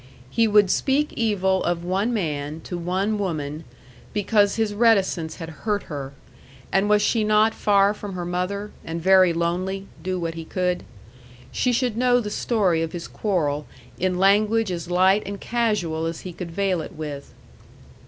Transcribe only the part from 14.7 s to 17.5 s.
as light and casual as he could veil it with.